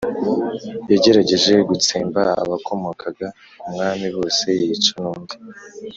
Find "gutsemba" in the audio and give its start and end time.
1.69-2.21